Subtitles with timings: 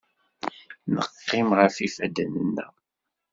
[0.95, 2.73] Neqqim ɣef yifadden-nneɣ.